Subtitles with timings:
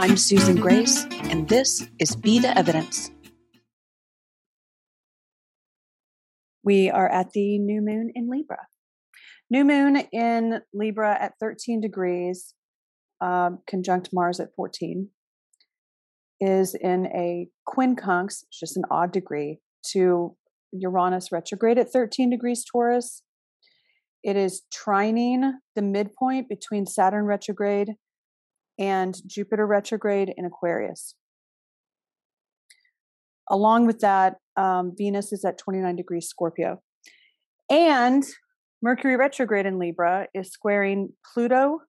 [0.00, 3.10] I'm Susan Grace, and this is Be the Evidence.
[6.62, 8.66] We are at the new moon in Libra.
[9.50, 12.54] New moon in Libra at 13 degrees,
[13.20, 15.10] um, conjunct Mars at 14,
[16.40, 19.58] is in a quincunx, just an odd degree,
[19.88, 20.34] to
[20.72, 23.20] Uranus retrograde at 13 degrees Taurus.
[24.24, 27.96] It is trining the midpoint between Saturn retrograde
[28.80, 31.14] and Jupiter retrograde in Aquarius.
[33.50, 36.80] Along with that, um, Venus is at 29 degrees Scorpio.
[37.68, 38.24] And
[38.82, 41.80] Mercury retrograde in Libra is squaring Pluto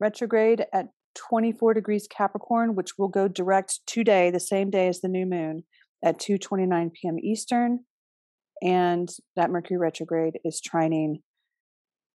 [0.00, 5.08] retrograde at 24 degrees Capricorn, which will go direct today, the same day as the
[5.08, 5.64] new moon,
[6.02, 7.18] at 2:29 p.m.
[7.18, 7.80] Eastern.
[8.62, 11.22] And that Mercury retrograde is trining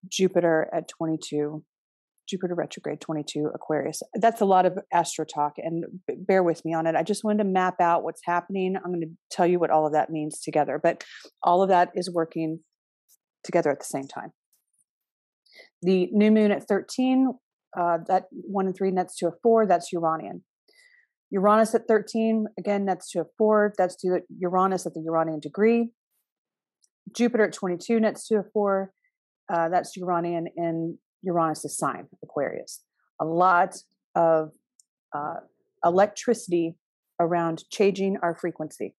[0.09, 1.65] Jupiter at 22
[2.33, 4.03] Jupiter retrograde 22 Aquarius.
[4.15, 6.97] That's a lot of astro talk, and bear with me on it.
[6.97, 8.75] I just wanted to map out what's happening.
[8.75, 11.05] I'm going to tell you what all of that means together, but
[11.43, 12.61] all of that is working
[13.45, 14.33] together at the same time.
[15.83, 17.35] The new moon at 13,
[17.79, 20.43] uh, that one and three nets to a four, that's Uranian.
[21.31, 25.91] Uranus at 13, again, nets to a four, that's to Uranus at the Uranian degree.
[27.15, 28.93] Jupiter at 22 nets to a four,
[29.53, 32.83] uh, that's Uranian in Uranus' sign, Aquarius.
[33.21, 33.77] A lot
[34.15, 34.53] of
[35.15, 35.37] uh,
[35.85, 36.77] electricity
[37.21, 38.95] around changing our frequency.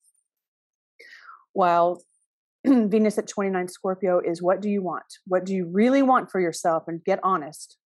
[1.52, 2.04] While
[2.66, 5.06] Venus at 29 Scorpio is what do you want?
[5.26, 6.84] What do you really want for yourself?
[6.88, 7.78] And get honest.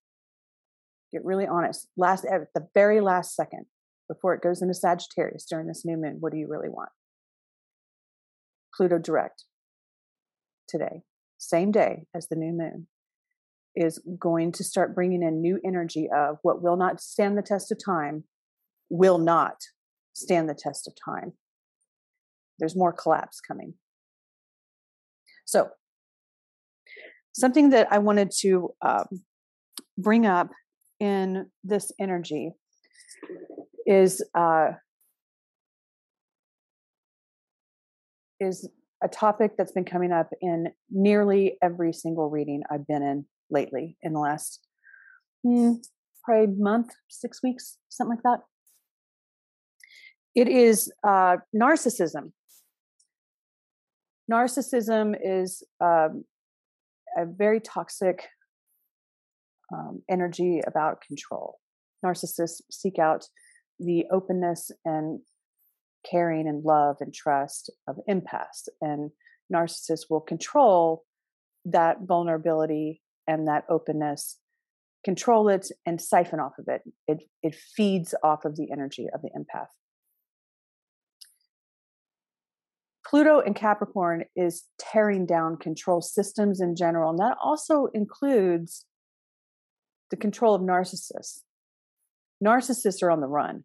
[1.11, 1.87] Get really honest.
[1.97, 3.65] Last at the very last second
[4.07, 6.89] before it goes into Sagittarius during this new moon, what do you really want?
[8.75, 9.45] Pluto direct
[10.67, 11.01] today,
[11.37, 12.87] same day as the new moon
[13.77, 17.71] is going to start bringing in new energy of what will not stand the test
[17.71, 18.23] of time
[18.89, 19.57] will not
[20.13, 21.33] stand the test of time.
[22.57, 23.75] There's more collapse coming.
[25.45, 25.69] So,
[27.33, 29.05] something that I wanted to um,
[29.95, 30.49] bring up
[30.99, 32.53] in this energy
[33.85, 34.71] is uh,
[38.39, 38.67] is
[39.03, 43.97] a topic that's been coming up in nearly every single reading I've been in lately
[44.01, 44.59] in the last
[45.45, 45.77] mm,
[46.23, 48.43] probably month, six weeks, something like that.
[50.35, 52.31] It is uh, narcissism.
[54.31, 56.25] Narcissism is um,
[57.17, 58.27] a very toxic
[59.73, 61.59] um, energy about control.
[62.05, 63.25] Narcissists seek out
[63.79, 65.21] the openness and
[66.09, 69.11] caring and love and trust of empaths, and
[69.53, 71.03] narcissists will control
[71.65, 74.37] that vulnerability and that openness
[75.03, 76.81] control it and siphon off of it.
[77.07, 79.67] It it feeds off of the energy of the empath.
[83.05, 88.85] Pluto in capricorn is tearing down control systems in general and that also includes
[90.11, 91.41] the control of narcissists.
[92.43, 93.63] Narcissists are on the run.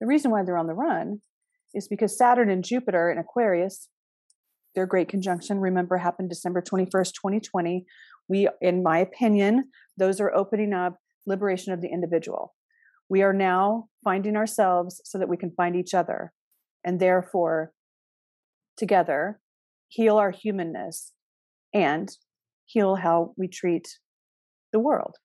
[0.00, 1.22] The reason why they're on the run
[1.74, 3.88] is because saturn and jupiter in aquarius
[4.74, 7.84] their great conjunction remember happened december 21st 2020
[8.28, 9.64] we in my opinion
[9.98, 10.96] those are opening up
[11.26, 12.54] liberation of the individual.
[13.08, 16.32] We are now finding ourselves so that we can find each other
[16.84, 17.72] and therefore
[18.76, 19.40] together
[19.88, 21.12] heal our humanness
[21.74, 22.08] and
[22.64, 23.88] heal how we treat
[24.72, 25.16] the world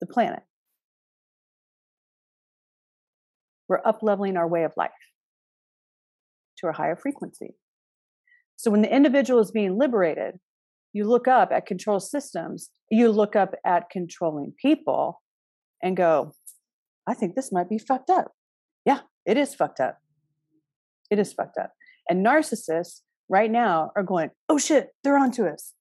[0.00, 0.42] the planet.
[3.68, 4.90] We're up leveling our way of life
[6.58, 7.54] to a higher frequency
[8.62, 10.38] so when the individual is being liberated
[10.92, 15.22] you look up at control systems, you look up at controlling people
[15.82, 16.32] and go,
[17.06, 18.32] I think this might be fucked up.
[18.84, 19.98] Yeah, it is fucked up.
[21.10, 21.72] It is fucked up.
[22.08, 25.72] And narcissists right now are going, oh shit, they're onto us.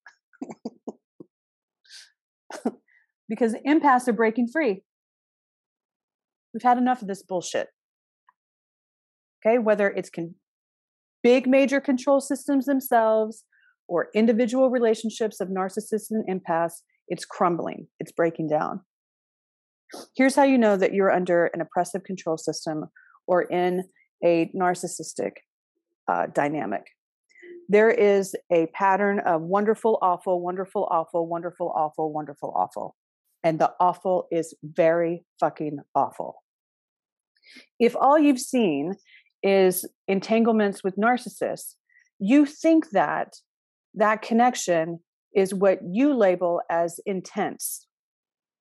[3.30, 4.84] because empaths are breaking free.
[6.54, 7.68] We've had enough of this bullshit.
[9.46, 10.36] Okay, whether it's con-
[11.24, 13.44] big major control systems themselves,
[13.88, 18.80] or individual relationships of narcissists and empaths, it's crumbling, it's breaking down.
[20.16, 22.86] Here's how you know that you're under an oppressive control system
[23.28, 23.84] or in
[24.24, 25.32] a narcissistic
[26.08, 26.84] uh, dynamic.
[27.68, 32.96] There is a pattern of wonderful, awful, wonderful, awful, wonderful, awful, wonderful, awful.
[33.44, 36.44] And the awful is very fucking awful.
[37.80, 38.94] If all you've seen
[39.44, 41.76] is entanglements with narcissists,
[42.20, 43.36] you think that
[43.96, 45.00] that connection
[45.36, 47.88] is what you label as intense.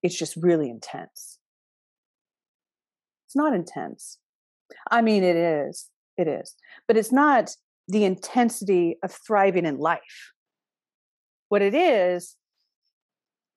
[0.02, 1.38] It's just really intense.
[3.26, 4.18] It's not intense.
[4.90, 5.88] I mean, it is.
[6.16, 6.54] It is.
[6.88, 7.50] But it's not
[7.86, 10.32] the intensity of thriving in life.
[11.48, 12.36] What it is,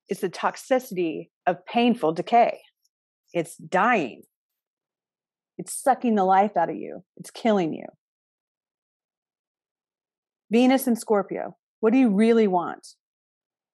[0.08, 2.60] is the toxicity of painful decay.
[3.32, 4.22] It's dying.
[5.58, 7.04] It's sucking the life out of you.
[7.16, 7.86] It's killing you.
[10.50, 12.86] Venus and Scorpio, what do you really want?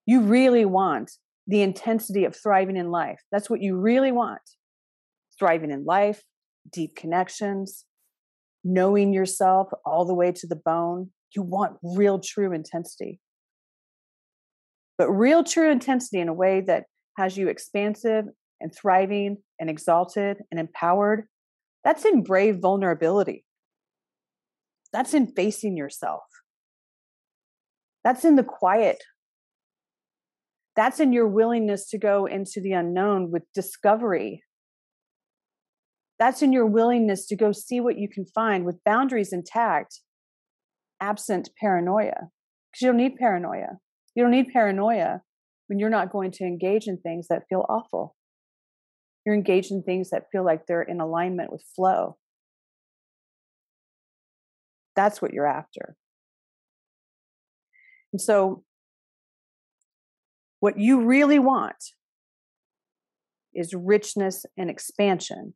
[0.07, 1.13] You really want
[1.47, 3.21] the intensity of thriving in life.
[3.33, 4.41] That's what you really want.
[5.39, 6.23] Thriving in life,
[6.73, 7.85] deep connections,
[8.63, 11.11] knowing yourself all the way to the bone.
[11.35, 13.21] You want real, true intensity.
[14.99, 16.85] But real, true intensity in a way that
[17.17, 18.27] has you expansive
[18.61, 21.27] and thriving and exalted and empowered,
[21.85, 23.45] that's in brave vulnerability.
[24.93, 26.23] That's in facing yourself.
[28.03, 29.03] That's in the quiet.
[30.77, 34.43] That's in your willingness to go into the unknown with discovery
[36.21, 40.01] that's in your willingness to go see what you can find with boundaries intact,
[41.01, 42.29] absent paranoia.
[42.71, 43.79] Because you don't need paranoia.
[44.15, 45.23] You don't need paranoia
[45.69, 48.17] when you're not going to engage in things that feel awful.
[49.25, 52.17] You're engaged in things that feel like they're in alignment with flow.
[54.97, 55.97] That's what you're after.
[58.13, 58.65] And so,
[60.59, 61.77] what you really want
[63.55, 65.55] is richness and expansion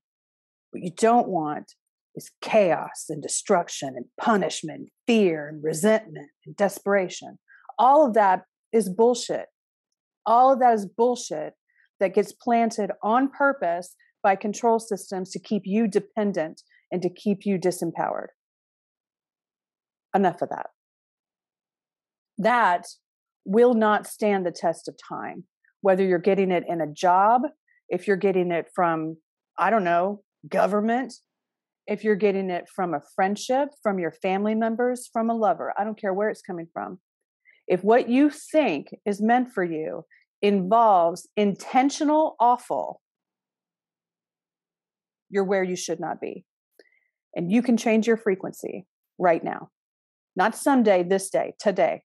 [0.75, 1.75] what you don't want
[2.17, 7.39] is chaos and destruction and punishment, fear and resentment and desperation.
[7.79, 9.47] All of that is bullshit.
[10.27, 11.55] All of that is bullshit
[12.05, 16.61] that gets planted on purpose by control systems to keep you dependent
[16.93, 18.27] and to keep you disempowered.
[20.15, 20.67] Enough of that.
[22.37, 22.85] That
[23.47, 25.45] will not stand the test of time,
[25.81, 27.41] whether you're getting it in a job,
[27.89, 29.17] if you're getting it from,
[29.59, 31.15] I don't know, government,
[31.87, 35.85] if you're getting it from a friendship, from your family members, from a lover, I
[35.85, 36.99] don't care where it's coming from.
[37.67, 40.05] If what you think is meant for you
[40.44, 43.00] involves intentional awful,
[45.31, 46.44] you're where you should not be.
[47.35, 48.87] And you can change your frequency
[49.19, 49.70] right now.
[50.37, 52.02] Not someday, this day, today,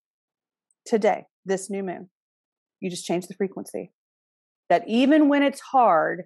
[0.85, 2.09] today, this new moon.
[2.79, 3.91] You just change the frequency.
[4.69, 6.23] That even when it's hard,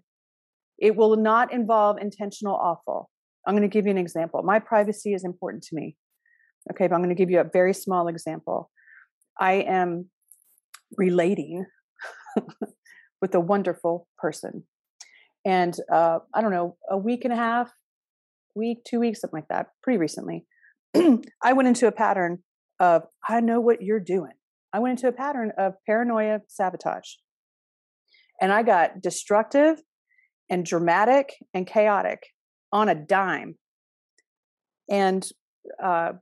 [0.78, 3.10] it will not involve intentional awful.
[3.48, 4.44] I'm going to give you an example.
[4.44, 5.96] My privacy is important to me.
[6.72, 8.70] Okay, but I'm going to give you a very small example.
[9.40, 10.10] I am
[10.96, 11.66] relating
[13.22, 14.64] with a wonderful person.
[15.46, 17.72] And uh, I don't know, a week and a half,
[18.56, 20.46] week, two weeks, something like that, pretty recently,
[20.96, 22.40] I went into a pattern
[22.80, 24.34] of, I know what you're doing.
[24.72, 27.10] I went into a pattern of paranoia sabotage.
[28.42, 29.82] And I got destructive
[30.50, 32.24] and dramatic and chaotic
[32.72, 33.56] on a dime.
[34.90, 35.26] And
[35.82, 36.14] uh,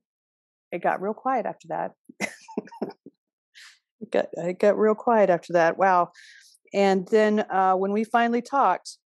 [0.72, 1.92] it got real quiet after that.
[4.02, 5.78] it got it got real quiet after that.
[5.78, 6.12] Wow.
[6.74, 8.98] And then uh, when we finally talked,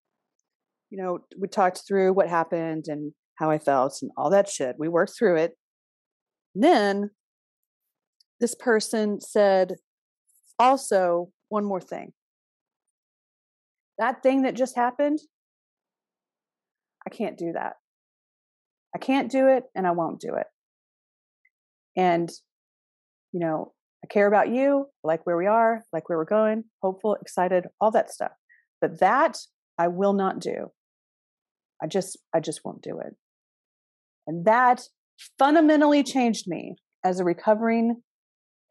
[0.89, 4.75] you know, we talked through what happened and how I felt and all that shit.
[4.77, 5.53] We worked through it.
[6.53, 7.09] And Then
[8.39, 9.75] this person said,
[10.59, 12.13] also, one more thing
[13.97, 15.19] that thing that just happened,
[17.05, 17.73] I can't do that.
[18.93, 20.47] I can't do it and I won't do it.
[21.97, 22.29] And,
[23.31, 23.73] you know,
[24.05, 27.89] I care about you, like where we are, like where we're going, hopeful, excited, all
[27.91, 28.33] that stuff.
[28.79, 29.37] But that
[29.79, 30.67] I will not do.
[31.81, 33.15] I just, I just won't do it.
[34.27, 34.83] And that
[35.39, 38.03] fundamentally changed me as a recovering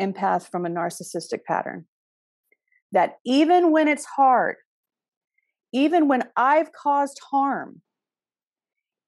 [0.01, 1.87] empath from a narcissistic pattern.
[2.93, 4.57] That even when it's hard,
[5.73, 7.81] even when I've caused harm,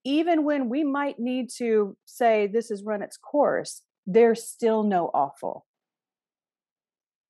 [0.05, 5.09] even when we might need to say this has run its course, there's still no
[5.15, 5.66] awful.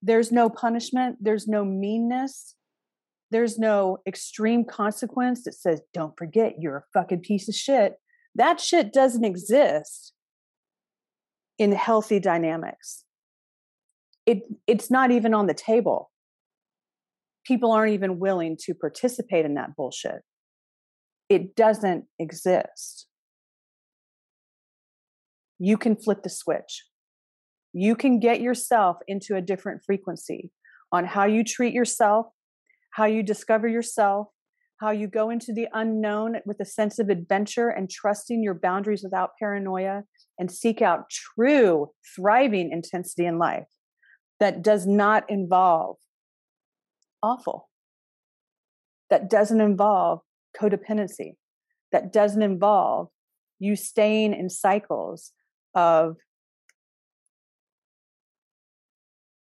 [0.02, 2.54] There's no punishment, there's no meanness,
[3.30, 7.94] there's no extreme consequence that says, don't forget, you're a fucking piece of shit.
[8.34, 10.12] That shit doesn't exist
[11.58, 13.04] in healthy dynamics.
[14.26, 16.10] It, it's not even on the table
[17.46, 20.22] people aren't even willing to participate in that bullshit.
[21.28, 23.06] It doesn't exist.
[25.58, 26.84] You can flip the switch.
[27.78, 30.50] You can get yourself into a different frequency
[30.90, 32.26] on how you treat yourself,
[32.92, 34.28] how you discover yourself,
[34.80, 39.02] how you go into the unknown with a sense of adventure and trusting your boundaries
[39.02, 40.04] without paranoia
[40.38, 43.66] and seek out true thriving intensity in life
[44.40, 45.96] that does not involve
[47.22, 47.68] awful
[49.10, 50.20] that doesn't involve
[50.58, 51.34] codependency,
[51.92, 53.08] that doesn't involve
[53.58, 55.32] you staying in cycles
[55.74, 56.16] of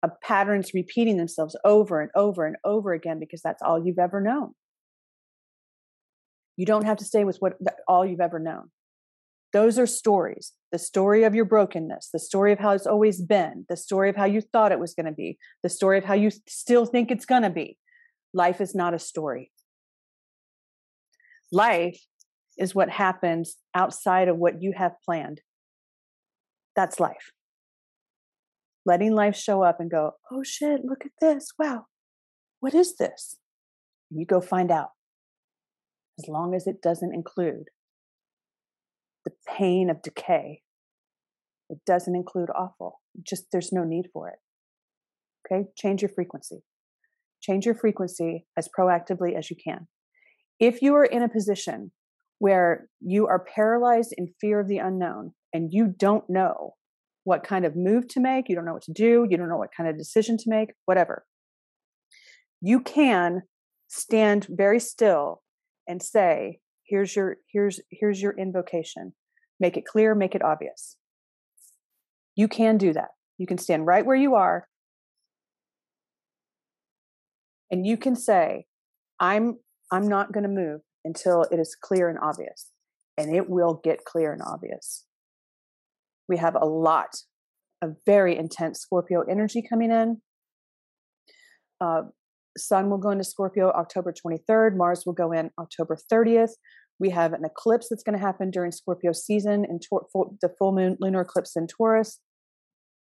[0.02, 4.20] of patterns repeating themselves over and over and over again because that's all you've ever
[4.20, 4.52] known.
[6.56, 7.54] You don't have to stay with what
[7.86, 8.70] all you've ever known.
[9.52, 10.52] Those are stories.
[10.72, 14.16] The story of your brokenness, the story of how it's always been, the story of
[14.16, 17.10] how you thought it was going to be, the story of how you still think
[17.10, 17.78] it's going to be.
[18.34, 19.50] Life is not a story.
[21.50, 21.98] Life
[22.58, 25.40] is what happens outside of what you have planned.
[26.76, 27.32] That's life.
[28.88, 31.50] Letting life show up and go, oh shit, look at this.
[31.58, 31.88] Wow,
[32.60, 33.36] what is this?
[34.10, 34.92] And you go find out.
[36.18, 37.64] As long as it doesn't include
[39.26, 40.62] the pain of decay,
[41.68, 43.02] it doesn't include awful.
[43.22, 44.38] Just there's no need for it.
[45.44, 46.62] Okay, change your frequency.
[47.42, 49.86] Change your frequency as proactively as you can.
[50.58, 51.92] If you are in a position
[52.38, 56.76] where you are paralyzed in fear of the unknown and you don't know
[57.28, 59.58] what kind of move to make, you don't know what to do, you don't know
[59.58, 61.26] what kind of decision to make, whatever,
[62.62, 63.42] you can
[63.88, 65.42] stand very still
[65.86, 69.12] and say, here's your here's here's your invocation.
[69.60, 70.96] Make it clear, make it obvious.
[72.34, 73.10] You can do that.
[73.36, 74.66] You can stand right where you are
[77.70, 78.64] and you can say,
[79.20, 79.58] I'm
[79.92, 82.70] I'm not going to move until it is clear and obvious.
[83.18, 85.04] And it will get clear and obvious.
[86.28, 87.16] We have a lot
[87.82, 90.20] of very intense Scorpio energy coming in.
[91.80, 92.02] Uh,
[92.56, 94.76] Sun will go into Scorpio October 23rd.
[94.76, 96.52] Mars will go in October 30th.
[96.98, 99.80] We have an eclipse that's going to happen during Scorpio season and
[100.42, 102.20] the full moon lunar eclipse in Taurus.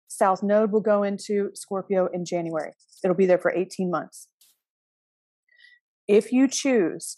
[0.07, 2.71] South Node will go into Scorpio in January.
[3.03, 4.27] It'll be there for 18 months.
[6.07, 7.17] If you choose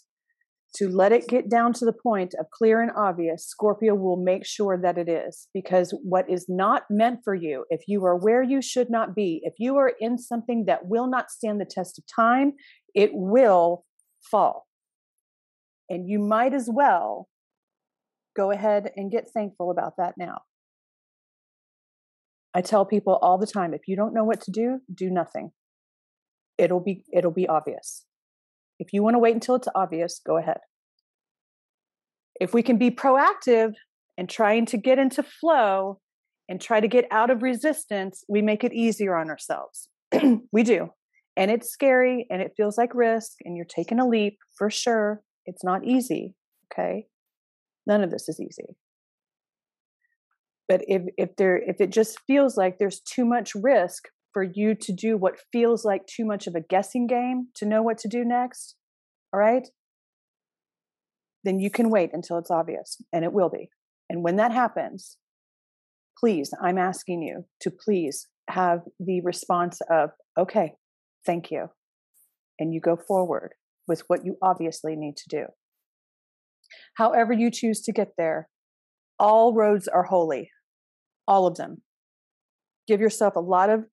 [0.76, 4.44] to let it get down to the point of clear and obvious, Scorpio will make
[4.44, 5.48] sure that it is.
[5.54, 9.40] Because what is not meant for you, if you are where you should not be,
[9.42, 12.52] if you are in something that will not stand the test of time,
[12.94, 13.84] it will
[14.30, 14.66] fall.
[15.88, 17.28] And you might as well
[18.36, 20.42] go ahead and get thankful about that now.
[22.54, 25.52] I tell people all the time if you don't know what to do, do nothing.
[26.58, 28.04] It'll be it'll be obvious.
[28.78, 30.58] If you want to wait until it's obvious, go ahead.
[32.40, 33.74] If we can be proactive
[34.18, 36.00] and trying to get into flow
[36.48, 39.88] and try to get out of resistance, we make it easier on ourselves.
[40.52, 40.90] we do.
[41.36, 45.22] And it's scary and it feels like risk and you're taking a leap for sure.
[45.44, 46.34] It's not easy.
[46.72, 47.06] Okay.
[47.86, 48.76] None of this is easy.
[50.68, 54.74] But if if there if it just feels like there's too much risk for you
[54.74, 58.06] to do what feels like too much of a guessing game to know what to
[58.06, 58.74] do next,
[59.32, 59.66] all right,
[61.42, 63.70] then you can wait until it's obvious, and it will be.
[64.10, 65.16] And when that happens,
[66.20, 70.72] please, I'm asking you to please have the response of, okay,
[71.24, 71.68] thank you.
[72.58, 73.54] And you go forward
[73.88, 75.44] with what you obviously need to do.
[76.98, 78.50] However, you choose to get there,
[79.18, 80.50] all roads are holy,
[81.26, 81.80] all of them.
[82.86, 83.86] Give yourself a lot of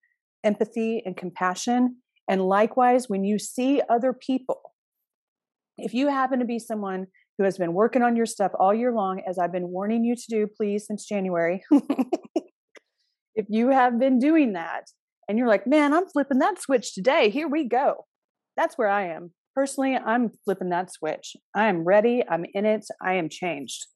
[0.44, 1.96] empathy and compassion.
[2.28, 4.60] And likewise, when you see other people,
[5.76, 8.92] if you happen to be someone who has been working on your stuff all year
[8.92, 11.64] long, as I've been warning you to do, please, since January,
[13.34, 14.84] if you have been doing that
[15.28, 18.04] and you're like, man, I'm flipping that switch today, here we go.
[18.56, 19.32] That's where I am.
[19.54, 21.36] Personally, I'm flipping that switch.
[21.54, 22.22] I am ready.
[22.28, 22.86] I'm in it.
[23.02, 23.86] I am changed.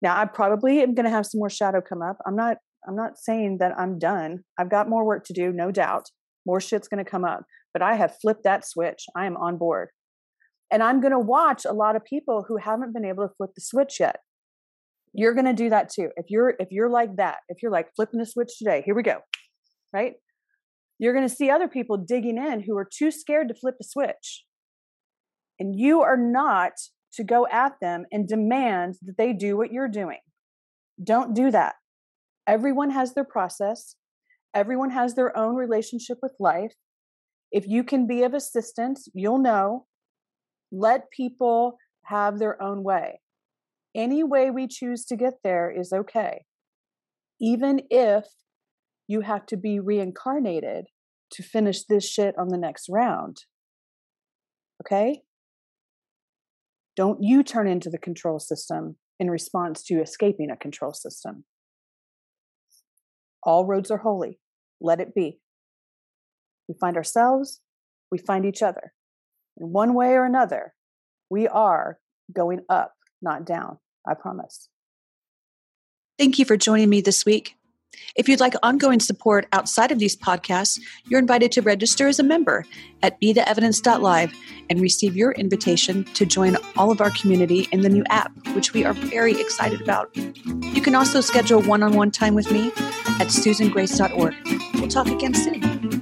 [0.00, 2.18] Now, I probably am going to have some more shadow come up.
[2.26, 2.56] I'm not
[2.86, 4.44] I'm not saying that I'm done.
[4.58, 6.06] I've got more work to do, no doubt.
[6.46, 9.04] More shit's going to come up, but I have flipped that switch.
[9.16, 9.88] I am on board.
[10.70, 13.50] And I'm going to watch a lot of people who haven't been able to flip
[13.54, 14.16] the switch yet.
[15.12, 16.08] You're going to do that too.
[16.16, 19.02] If you're if you're like that, if you're like flipping the switch today, here we
[19.02, 19.18] go.
[19.92, 20.14] Right?
[20.98, 23.84] You're going to see other people digging in who are too scared to flip the
[23.84, 24.44] switch.
[25.58, 26.72] And you are not
[27.14, 30.20] to go at them and demand that they do what you're doing.
[31.04, 31.74] Don't do that
[32.46, 33.96] everyone has their process,
[34.54, 36.74] everyone has their own relationship with life.
[37.50, 39.86] If you can be of assistance, you'll know.
[40.70, 43.20] Let people have their own way.
[43.94, 46.44] Any way we choose to get there is okay,
[47.40, 48.24] even if
[49.06, 50.86] you have to be reincarnated
[51.32, 53.44] to finish this shit on the next round.
[54.82, 55.22] Okay?
[56.96, 61.44] Don't you turn into the control system in response to escaping a control system.
[63.42, 64.38] All roads are holy.
[64.80, 65.38] Let it be.
[66.68, 67.60] We find ourselves,
[68.10, 68.92] we find each other.
[69.58, 70.74] In one way or another,
[71.28, 71.98] we are
[72.32, 73.78] going up not down.
[74.06, 74.68] I promise.
[76.18, 77.56] Thank you for joining me this week.
[78.16, 82.22] If you'd like ongoing support outside of these podcasts, you're invited to register as a
[82.22, 82.64] member
[83.02, 84.32] at betheevidence.live
[84.70, 88.72] and receive your invitation to join all of our community in the new app, which
[88.72, 90.14] we are very excited about.
[90.16, 92.68] You can also schedule one on one time with me
[93.18, 94.34] at susangrace.org.
[94.74, 96.01] We'll talk again soon.